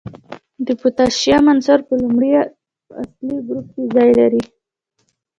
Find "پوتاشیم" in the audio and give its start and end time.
0.81-1.43